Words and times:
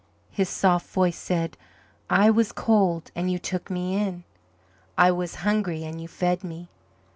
His 0.31 0.49
soft 0.49 0.87
voice 0.89 1.15
said: 1.15 1.57
"I 2.09 2.31
was 2.31 2.51
cold 2.51 3.11
and 3.15 3.29
you 3.31 3.37
took 3.37 3.69
Me 3.69 3.95
in. 3.95 4.23
I 4.97 5.11
was 5.11 5.35
hungry 5.45 5.83
and 5.83 6.01
you 6.01 6.07
fed 6.07 6.43
Me. 6.43 6.69